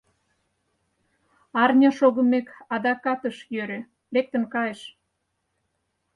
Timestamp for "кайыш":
4.53-4.81